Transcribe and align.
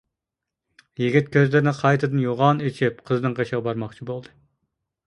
يىگىت 1.01 1.29
كۆزلىرىنى 1.35 1.75
قايتىدىن 1.81 2.25
يوغان 2.27 2.65
ئېچىپ 2.71 3.07
قىزنىڭ 3.11 3.39
قېشىغا 3.43 3.65
بارماقچى 3.71 4.11
بولدى. 4.13 4.37